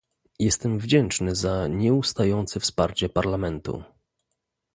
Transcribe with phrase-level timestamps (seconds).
[0.39, 3.83] Jestem wdzięczny za nieustające wsparcie Parlamentu